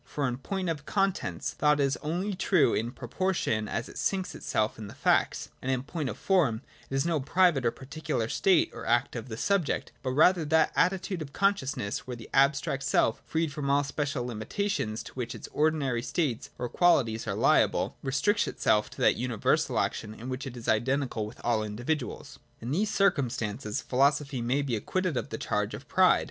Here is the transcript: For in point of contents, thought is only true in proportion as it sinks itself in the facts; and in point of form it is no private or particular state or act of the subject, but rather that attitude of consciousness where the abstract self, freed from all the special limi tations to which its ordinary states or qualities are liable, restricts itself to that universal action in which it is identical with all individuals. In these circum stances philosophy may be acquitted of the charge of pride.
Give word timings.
For 0.03 0.27
in 0.27 0.37
point 0.39 0.67
of 0.67 0.87
contents, 0.87 1.53
thought 1.53 1.79
is 1.79 1.95
only 1.97 2.33
true 2.33 2.73
in 2.73 2.91
proportion 2.91 3.67
as 3.67 3.87
it 3.87 3.99
sinks 3.99 4.33
itself 4.33 4.79
in 4.79 4.87
the 4.87 4.95
facts; 4.95 5.49
and 5.61 5.71
in 5.71 5.83
point 5.83 6.09
of 6.09 6.17
form 6.17 6.63
it 6.89 6.95
is 6.95 7.05
no 7.05 7.19
private 7.19 7.67
or 7.67 7.69
particular 7.69 8.27
state 8.27 8.71
or 8.73 8.83
act 8.87 9.15
of 9.15 9.29
the 9.29 9.37
subject, 9.37 9.91
but 10.01 10.13
rather 10.13 10.43
that 10.43 10.71
attitude 10.75 11.21
of 11.21 11.33
consciousness 11.33 12.07
where 12.07 12.15
the 12.15 12.31
abstract 12.33 12.81
self, 12.81 13.21
freed 13.27 13.53
from 13.53 13.69
all 13.69 13.83
the 13.83 13.89
special 13.89 14.25
limi 14.25 14.45
tations 14.45 15.03
to 15.03 15.13
which 15.13 15.35
its 15.35 15.47
ordinary 15.51 16.01
states 16.01 16.49
or 16.57 16.67
qualities 16.67 17.27
are 17.27 17.35
liable, 17.35 17.95
restricts 18.01 18.47
itself 18.47 18.89
to 18.89 19.01
that 19.01 19.17
universal 19.17 19.77
action 19.77 20.15
in 20.15 20.29
which 20.29 20.47
it 20.47 20.57
is 20.57 20.67
identical 20.67 21.27
with 21.27 21.39
all 21.43 21.61
individuals. 21.61 22.39
In 22.59 22.71
these 22.71 22.89
circum 22.89 23.29
stances 23.29 23.83
philosophy 23.83 24.41
may 24.41 24.63
be 24.63 24.75
acquitted 24.75 25.15
of 25.15 25.29
the 25.29 25.37
charge 25.37 25.75
of 25.75 25.87
pride. 25.87 26.19